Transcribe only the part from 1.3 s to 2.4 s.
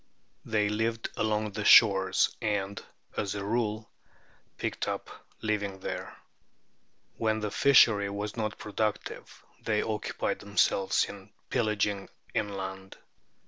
the shores,